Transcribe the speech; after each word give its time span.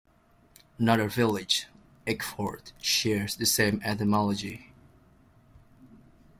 Another 0.79 1.07
village, 1.07 1.67
Ickford, 2.07 2.71
shares 2.81 3.35
the 3.35 3.45
same 3.45 3.79
etymology. 3.83 4.73